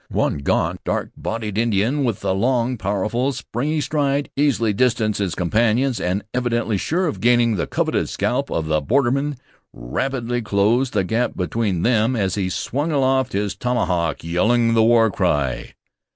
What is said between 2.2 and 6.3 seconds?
a long, powerful, springy stride easily distanced his companions, and,